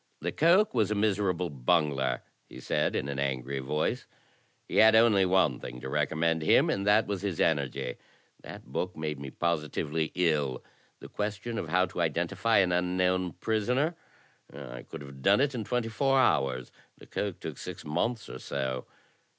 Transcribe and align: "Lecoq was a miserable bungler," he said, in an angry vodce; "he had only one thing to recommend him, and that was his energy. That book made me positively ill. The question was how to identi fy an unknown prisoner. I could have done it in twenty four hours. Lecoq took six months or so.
"Lecoq 0.19 0.73
was 0.73 0.89
a 0.89 0.95
miserable 0.95 1.51
bungler," 1.51 2.23
he 2.49 2.59
said, 2.59 2.95
in 2.95 3.07
an 3.07 3.19
angry 3.19 3.59
vodce; 3.59 4.07
"he 4.67 4.77
had 4.77 4.95
only 4.95 5.27
one 5.27 5.59
thing 5.59 5.79
to 5.79 5.87
recommend 5.87 6.41
him, 6.41 6.71
and 6.71 6.87
that 6.87 7.05
was 7.05 7.21
his 7.21 7.39
energy. 7.39 7.97
That 8.41 8.65
book 8.65 8.97
made 8.97 9.19
me 9.19 9.29
positively 9.29 10.11
ill. 10.15 10.63
The 11.01 11.07
question 11.07 11.57
was 11.61 11.69
how 11.69 11.85
to 11.85 11.99
identi 11.99 12.35
fy 12.35 12.61
an 12.61 12.71
unknown 12.71 13.33
prisoner. 13.33 13.95
I 14.51 14.81
could 14.81 15.01
have 15.03 15.21
done 15.21 15.39
it 15.39 15.53
in 15.53 15.63
twenty 15.65 15.89
four 15.89 16.19
hours. 16.19 16.71
Lecoq 16.99 17.39
took 17.39 17.59
six 17.59 17.85
months 17.85 18.27
or 18.27 18.39
so. 18.39 18.87